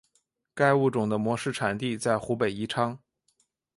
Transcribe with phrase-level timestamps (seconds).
[0.55, 2.97] 该物种的模式产地在湖北宜昌。